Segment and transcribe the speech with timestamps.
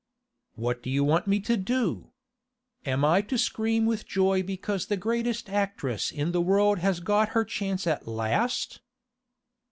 [0.55, 2.11] 'What do you want me to do?
[2.87, 7.29] Am I to scream with joy because the greatest actress in the world has got
[7.37, 8.81] her chance at last?